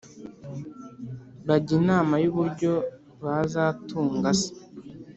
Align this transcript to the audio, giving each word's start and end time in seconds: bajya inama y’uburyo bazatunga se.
bajya 1.47 1.73
inama 1.81 2.13
y’uburyo 2.23 2.71
bazatunga 3.23 4.29
se. 4.39 4.51